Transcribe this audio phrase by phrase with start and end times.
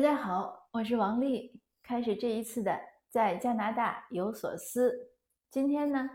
[0.00, 1.60] 大家好，我是王丽。
[1.82, 5.10] 开始这一次的在加拿大有所思。
[5.50, 6.08] 今天呢，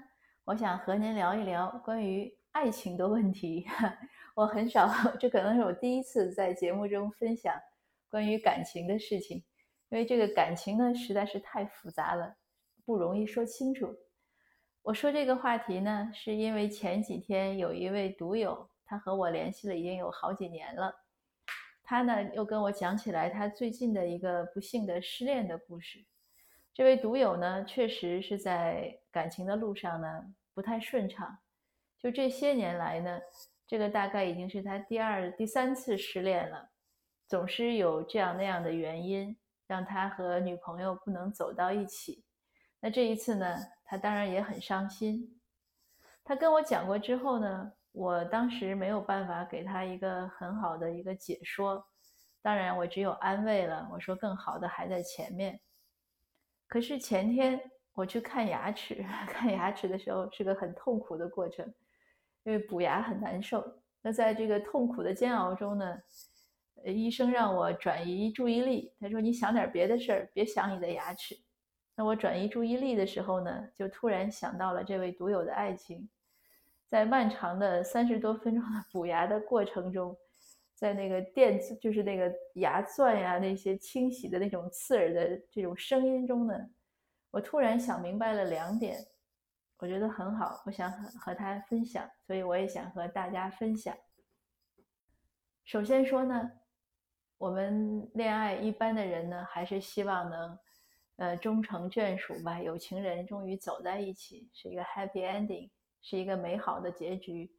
[0.43, 3.63] 我想和您聊一聊关于爱情的问题。
[4.33, 4.89] 我很少，
[5.21, 7.53] 这可能是我第一次在节目中分享
[8.09, 9.37] 关于感情的事情，
[9.89, 12.37] 因为这个感情呢实在是太复杂了，
[12.87, 13.95] 不容易说清楚。
[14.81, 20.91] 我说这个话题呢，是因为前几天有一位读友，他和我联系了已经有好几年了。
[21.87, 26.03] 他呢又跟我讲起来他最近的一个不幸的失恋的故事。
[26.73, 31.37] 这位读友呢，确实是在感情的路上呢不太顺畅。
[31.99, 33.19] 就这些年来呢，
[33.67, 36.71] 这个大概已经是他第二、第三次失恋了，
[37.27, 42.25] 总是有这样那样的原因让他和女朋友不能走到一起。
[42.79, 45.39] 那这一次呢，他当然也很伤心。
[46.23, 47.73] 他跟我讲过之后呢。
[47.95, 51.81] 我当时没有办法给他一个很好的一个解说，
[52.41, 53.87] 当然我只有安慰了。
[53.89, 55.57] 我说更好的还在前面。
[56.67, 57.57] 可是前天
[57.93, 58.95] 我去看牙齿，
[59.29, 61.65] 看牙齿的时候是个很痛苦的过程，
[62.43, 63.65] 因为补牙很难受。
[64.01, 65.97] 那在这个痛苦的煎熬中呢，
[66.83, 71.33] 医生让我转移注意力，他说你想点别的事儿，别想你的牙齿。
[71.95, 76.09] 那我转移注意力的时候呢，就突然想到了这位独有的爱情。
[76.95, 80.15] 在漫长的三十多分钟的补牙的过程中，
[80.75, 86.57] 在那个电就是那个牙钻呀那些清洗的那种刺耳的这种声音中呢，
[87.31, 89.05] 我突然想明白了两点，
[89.79, 93.93] 我觉得很好，我想和和他分享，所以我也想和大家分享。
[95.65, 96.49] 首先说呢，
[97.37, 100.59] 我们恋爱一般的人呢，还是希望能
[101.17, 105.69] 呃终成眷属吧，有情人终于走在一起，是一个 happy ending。
[106.07, 107.51] 是一个美好的结局，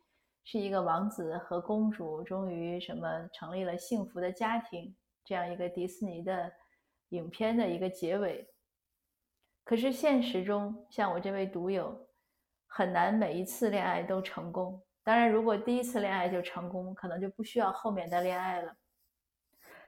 [0.44, 4.94] 是一个王子和公主终于什么成立了幸福的家庭，
[5.24, 6.52] 这样一个迪士尼的
[7.08, 8.48] 影片的一个结尾。
[9.64, 12.06] 可是现实中，像我这位读友，
[12.68, 14.80] 很难每一次恋爱都成功。
[15.02, 18.76] 当然，如果第一次恋爱就成功，可能就不需要后面的恋爱了。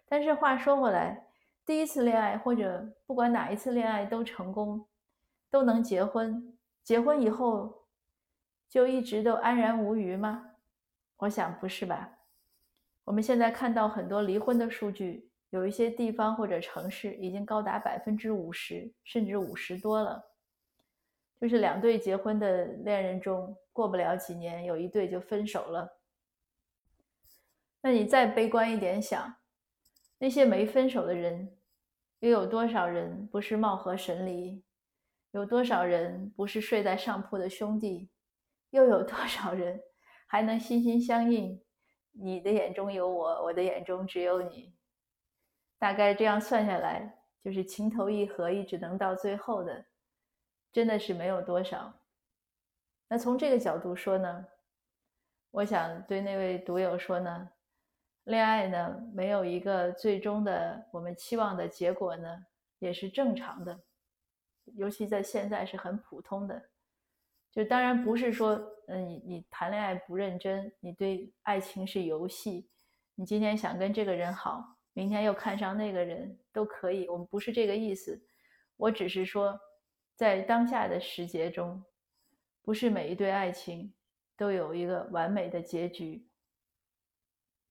[0.09, 1.29] 但是话说回来，
[1.65, 4.85] 第一次恋爱或者不管哪一次恋爱都成功，
[5.49, 7.79] 都能结婚，结婚以后。
[8.69, 10.53] 就一直都安然无虞吗？
[11.17, 12.19] 我想不是吧。
[13.05, 20.23] 我们现在看到很多离婚的数据，有一些地方或者城市已经高达百分之五十，甚至五十多了。
[21.41, 25.99] 就是两对结婚的恋人中，过不了几年，有一对就分手了。
[27.81, 29.37] 那你再悲观一点想，
[30.19, 31.57] 那些没分手的人，
[32.19, 34.63] 又有多少人不是貌合神离？
[35.31, 38.11] 有多少人不是睡在上铺的兄弟？
[38.71, 39.81] 又有多少人
[40.27, 41.63] 还能心心相印？
[42.13, 44.75] 你的眼中有我，我的眼中只有你。
[45.79, 49.87] 大概这样算下来，就是情投意合，一直能到最后的，
[50.73, 51.95] 真的是没有多少。
[53.07, 54.47] 那从这个角度说呢，
[55.53, 57.51] 我想对那位读友说呢，
[58.25, 62.45] 恋爱呢没有一个最终的我们期望的结果呢，
[62.81, 63.81] 也是正常的，
[64.75, 66.71] 尤其在现在是很普通的。
[67.51, 68.55] 就当然不是说，
[68.87, 72.69] 嗯，你你谈恋爱不认真，你对爱情是游戏，
[73.15, 78.23] 你今天想跟这个人好，明天又看上那个人都可以，我们不是这个意思。
[78.77, 79.59] 我只是说，
[80.15, 81.83] 在当下的时节中，
[82.63, 83.93] 不是每一对爱情
[84.37, 86.29] 都有一个完美的结局。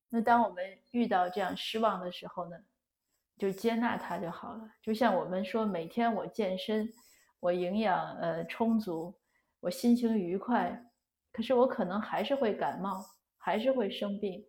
[0.10, 2.58] 那当我们遇到这样失望的时候呢，
[3.38, 4.70] 就接纳它就好了。
[4.82, 6.92] 就像我们说，每天我健身，
[7.40, 9.14] 我营养呃充足。
[9.60, 10.86] 我心情愉快，
[11.32, 13.04] 可是我可能还是会感冒，
[13.38, 14.46] 还是会生病。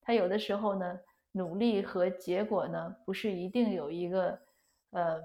[0.00, 0.98] 他有的时候呢，
[1.30, 4.40] 努力和结果呢，不是一定有一个，
[4.90, 5.22] 呃，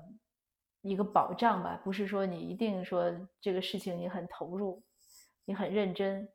[0.81, 1.81] 一个保障吧？
[1.83, 3.11] 不是说你一定说
[3.41, 4.83] 这个事情你很投入，
[5.45, 6.29] 你很认真，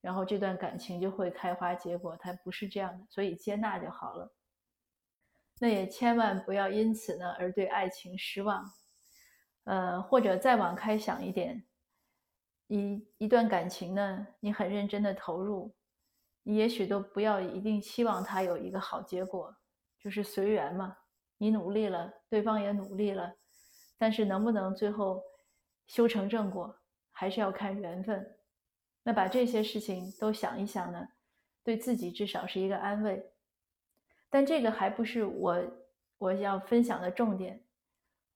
[0.00, 3.06] 然后这段感情就会开花结果，它不是这样的。
[3.08, 4.34] 所以接纳就好了。
[5.60, 8.64] 那也千万不要因此呢而对爱情失望，
[9.62, 11.64] 呃，或者再往开想一点。
[12.68, 15.74] 一一段感情呢，你很认真的投入，
[16.42, 19.54] 你也许都不要一定期望他有一个好结果，
[19.98, 20.96] 就是随缘嘛。
[21.36, 23.34] 你努力了，对方也努力了，
[23.98, 25.22] 但是能不能最后
[25.86, 26.74] 修成正果，
[27.10, 28.38] 还是要看缘分。
[29.02, 31.08] 那把这些事情都想一想呢，
[31.62, 33.30] 对自己至少是一个安慰。
[34.30, 35.62] 但这个还不是我
[36.18, 37.62] 我要分享的重点。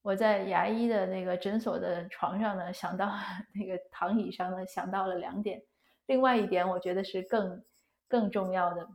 [0.08, 3.12] 我在牙医的那个诊所的床上呢，想到
[3.54, 5.62] 那个躺椅上呢，想到了两点。
[6.06, 7.62] 另外一点，我觉得是更
[8.08, 8.88] 更重要的，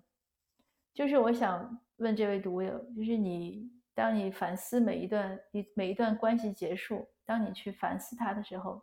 [0.91, 8.81] 就是我想问这位读友，就是你当你反思每一段一每一段关系结束，当你去反思它的时候，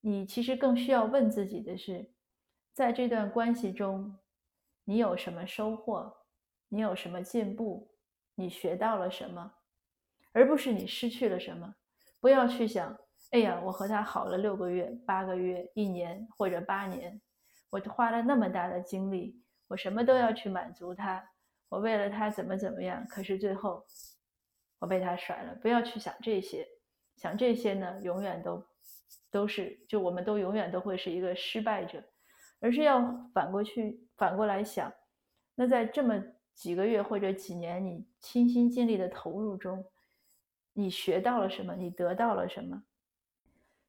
[0.00, 2.10] 你其实更需要问自己的是，
[2.72, 4.18] 在这段关系中，
[4.82, 6.12] 你有什么收获？
[6.66, 7.88] 你有什么进步？
[8.34, 9.52] 你学到了什么？
[10.32, 11.74] 而不是你失去了什么。
[12.20, 12.98] 不要去想，
[13.30, 17.20] 哎呀，我和他好了六个月、八个月、一年或者八年，
[17.70, 21.24] 我花了那么大的精力，我什么都要去满足他。
[21.68, 23.84] 我为了他怎么怎么样，可是最后
[24.80, 25.54] 我被他甩了。
[25.62, 26.66] 不要去想这些，
[27.16, 28.66] 想这些呢，永远都
[29.30, 32.02] 都是就我们都永远都会是一个失败者，
[32.58, 33.00] 而是要
[33.32, 34.92] 反过去反过来想，
[35.54, 36.20] 那在这么
[36.54, 39.84] 几个月或者几年你倾心尽力的投入中，
[40.72, 41.74] 你学到了什么？
[41.74, 42.82] 你得到了什么？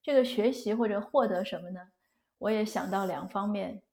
[0.02, 1.80] 这个学习或者获得什么呢？
[2.38, 3.84] 我也想到两方面，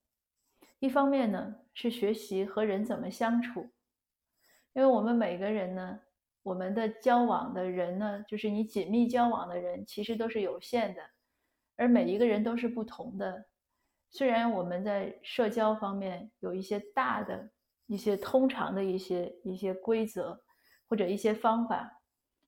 [0.79, 3.71] 一方面呢是学习和人怎么相处。
[4.73, 6.01] 因为我们每个人呢，
[6.43, 11.03] 我们的交往的人呢，就是你紧密交往的人，其实都是有限的，
[11.77, 13.45] 而每一个人都是不同的。
[14.11, 17.51] 虽然我们在社交方面有一些大的、
[17.87, 20.43] 一些通常的一些一些规则
[20.87, 21.98] 或者一些方法，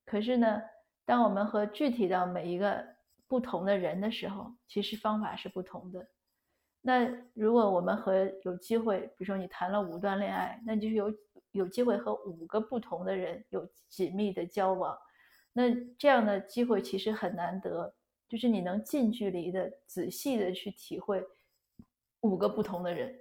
[0.05, 0.62] 可是呢，
[1.05, 2.85] 当我们和具体到每一个
[3.26, 6.06] 不同的人的时候，其实方法是不同的。
[6.81, 11.12] 那如果我们和有机会，比如说你谈了五段恋爱，那就是有。
[11.52, 14.97] 有机会和五个不同的人有紧密的交往，
[15.52, 15.64] 那
[15.99, 17.93] 这样的机会其实很难得，
[18.29, 21.20] 就是你能近距离的、仔细的去体会
[22.20, 23.20] 五个不同的人。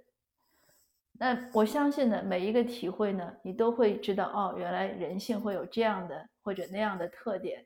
[1.14, 7.64] 那我相信呢，每一个体会呢，你都会知道哦，原来人性会有这样的或者那样的特点。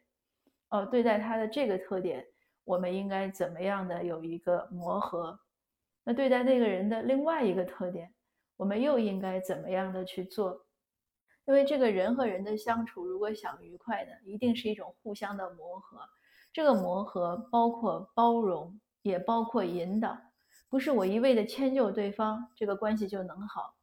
[0.69, 2.23] 哦，对待他的这个特点，
[2.65, 5.41] 我们应该怎么样的有一个磨合？
[6.05, 8.13] 那对待那个人的另外一个特点？
[8.59, 10.67] 我们又应该怎么样的去做？
[11.47, 15.99] 因为这个人和人的相处，如果想愉快呢，一定是一种互相的磨合。
[16.53, 20.15] 这个磨合包括包容，也包括引导，
[20.69, 23.74] 不是我一味的迁就对方，这个关系就能好。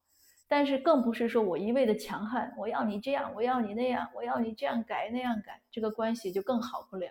[0.51, 7.07] 但是更不是说我一味的强悍，我要你这样，我要你那样，我要你这样改那样改，这个关系就更好不了。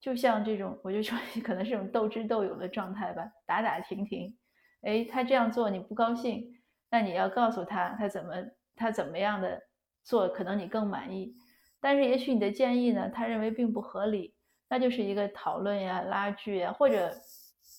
[0.00, 4.36] 就像这种，我就说 可能是种斗智斗勇的状态吧，打打停停。
[4.80, 6.52] 哎，他这样做你不高兴，
[6.90, 8.34] 那你要告诉他，他怎么
[8.74, 9.62] 他怎么样的
[10.02, 11.36] 做可能你更满意，
[11.80, 14.34] 但是也许你的建议呢，他认为并不合理，
[14.68, 17.14] 那就是一个讨论呀、拉锯呀，或者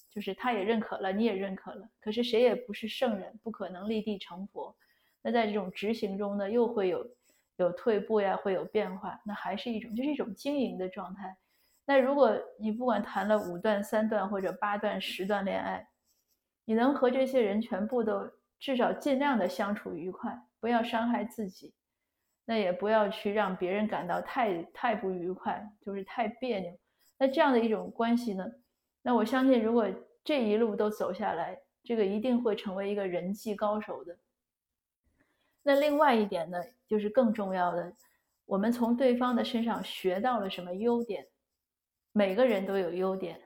[0.09, 4.75] 就是他也认可了，你也认可了，可是谁也不是圣人，不可能立地成佛。
[5.21, 7.07] 那在这种执行中呢，又会有
[7.57, 11.35] 有退步呀，会有变化，那还是一种就是一种经营的状态。
[11.85, 15.87] 那如果你不管谈了五段、三段或者八段、十段恋爱，
[16.65, 21.73] 你能和这些人全部都至少尽量的相处愉快，不要伤害自己，
[22.45, 26.77] 那也不要去让别人感到太太不愉快，就是太别扭。
[27.17, 28.45] 那这样的一种关系呢？
[29.03, 29.87] 那我相信，如果
[30.23, 34.17] 这一路都走下来，这个一定会成为一个人际高手的。
[35.61, 36.57] 那另外一点呢，
[36.87, 37.93] 就是更重要的，
[38.45, 41.27] 我们从对方的身上学到了什么优点？
[42.11, 43.39] 每个人都有优点，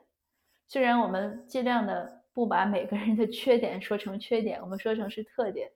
[0.70, 2.16] 虽然我们尽量的。
[2.38, 5.72] 不把每个人的缺点说成缺点，我们说成是特点。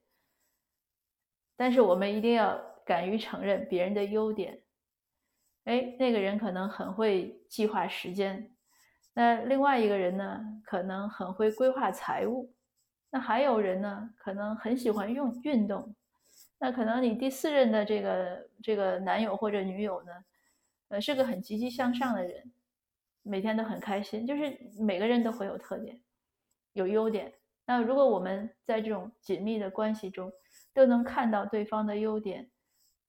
[1.55, 2.55] 但是我们一定要
[2.85, 4.61] 敢于承认别人的优点。
[5.63, 8.50] 哎，那个人可能很会计划时间，
[9.13, 12.53] 那另外一个人呢，可能很会规划财务。
[13.09, 15.93] 那还有人呢，可能很喜欢用运动。
[16.59, 20.11] 那可能你第四任的这个这个男友或者女友呢，
[20.89, 22.51] 呃，是个很积极向上的人，
[23.21, 24.25] 每天都很开心。
[24.25, 25.99] 就是每个人都会有特点。
[26.73, 27.33] 有优点，
[27.65, 30.31] 那如果我们在这种紧密的关系中，
[30.73, 32.49] 都能看到对方的优点，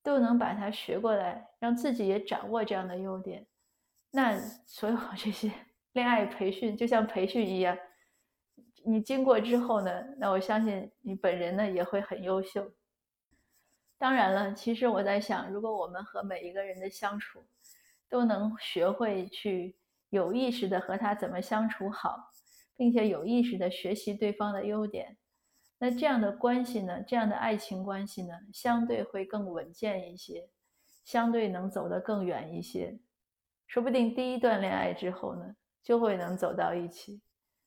[0.02, 3.46] 都能把它学过来，让自己也掌握这样的优点，
[4.10, 5.52] 那所有这些
[5.92, 7.76] 恋爱培训就像培训一样，
[8.84, 12.72] 你经过之后呢，那我相信你本人呢也会很优秀。
[13.98, 17.46] 当然了，其实我在想，如果我们和每一个人的相处，
[18.08, 19.76] 都能学会去
[20.10, 22.28] 有意识的和他怎么相处好。
[22.74, 25.16] 并且有意识的学习对方的优点，
[25.78, 27.00] 那这样的关系呢？
[27.06, 30.48] 这样的爱情关系呢，相对会更稳健一些，
[31.04, 32.98] 相对能走得更远一些。
[33.68, 37.20] 说不定第一段恋爱之后呢，就会能走到一起，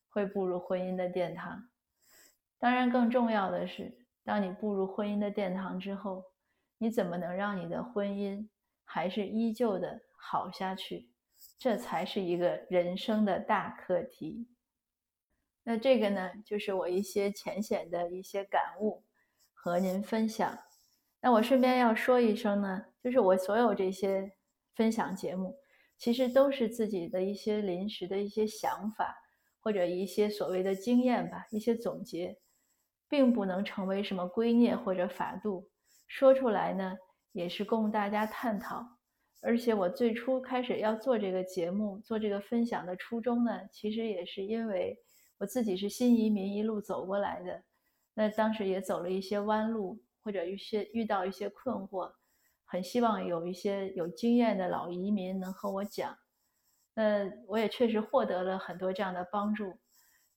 [0.09, 1.69] 会步入婚姻的殿堂。
[2.57, 6.23] 当然，更重要的是，当你步入婚姻的殿堂之后，
[6.77, 8.47] 你怎么能让你的婚姻
[8.83, 11.09] 还是依旧的好下去？
[11.59, 14.47] 这才是一个人生的大课题。
[15.63, 19.03] 那这个呢，就是我一些浅显的一些感悟，
[19.53, 20.57] 和您分享。
[21.21, 24.31] 那我顺便要说一声呢，就是我所有这些
[24.75, 25.57] 分享节目，
[25.97, 29.15] 其实都是自己的一些临时的一些想法，
[29.59, 32.37] 或者一些所谓的经验吧，一些总结，
[33.07, 35.69] 并不能成为什么圭臬或者法度。
[36.07, 36.97] 说出来呢，
[37.31, 38.85] 也是供大家探讨。
[39.41, 44.97] 而且我最初开始要做这个节目、做这个分享的初衷呢，其实也是因为
[45.37, 47.63] 我自己是新移民一路走过来的，
[48.13, 52.11] 那当时也走了一些弯路，或者一些遇到一些困惑，
[52.65, 56.17] 很希望有一些有经验的老移民能和我讲。
[56.93, 59.79] 那我也确实获得了很多这样的帮助。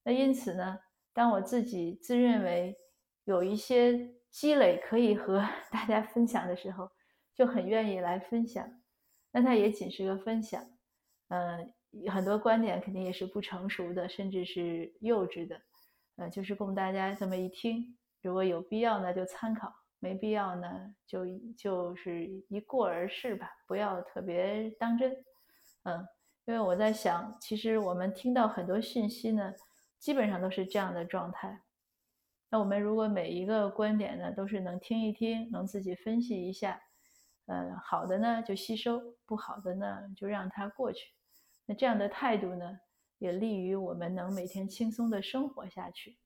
[0.04, 0.78] 那因此呢，
[1.12, 2.76] 当我自己自认为
[3.25, 6.90] 有一些积累可以和 大家分享的时候，
[7.35, 8.68] 就很愿意来分享。
[9.30, 10.64] 那它也仅是个分享，
[11.28, 11.73] 嗯，
[12.11, 15.61] 很多观点肯定也是不成熟的，甚至是幼稚的，
[16.16, 21.25] 呃，就是供大家这么一听，如果有必要呢就参考，没必要呢就
[21.57, 25.12] 就是一过而逝吧，不要特别当真，
[25.83, 26.07] 嗯，
[26.45, 29.52] 因为我在想，其实我们听到很多信息呢，
[29.99, 31.62] 基本上都是这样的状态，
[32.50, 36.81] 那我们如果每一个观点呢都是能听一听，能自己分析一下。
[37.47, 41.12] 呃，好的呢就吸收，不好的呢就让它过去。
[41.64, 42.78] 那这样的态度呢，
[43.19, 46.19] 也利于我们能每天轻松的生活下去。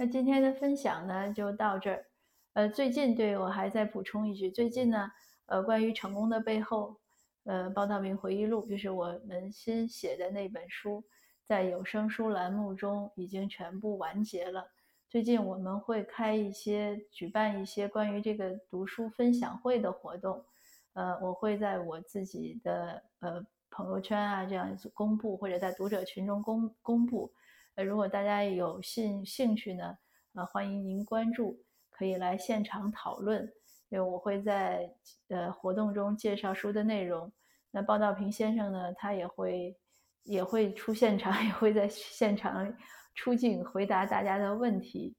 [0.00, 2.06] 那今天的分享呢就到这儿。
[2.52, 5.10] 呃，最近对我还再补充一句，最近呢，
[5.46, 6.96] 呃，关于成功的背后，
[7.42, 11.02] 呃，包道明回忆录就是我们新写的那本书，
[11.48, 14.68] 在有声书栏目中已经全部完结了。
[15.08, 20.44] 最近我们会开一些、举办一些关于这个读书分享会的活动，
[20.92, 27.32] 呃，我会在我自己的呃朋友圈啊这样子公布，或者在读者群中公公布。
[27.78, 29.96] 呃，如果大家有兴兴趣呢，
[30.34, 33.40] 呃，欢迎您关注，可以来现场讨论。
[33.88, 34.92] 因为我会在
[35.28, 37.32] 呃活动中介绍书的内容。
[37.70, 39.78] 那鲍道平先生呢，他也会
[40.24, 42.76] 也会出现场， 也会在现场。
[43.14, 45.14] 出镜回答大家的问题，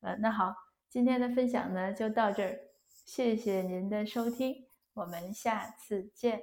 [0.00, 0.52] 呃，那好，
[0.88, 2.58] 今天的分享呢就到这儿，
[3.06, 6.42] 谢谢您的收听，我们下次见。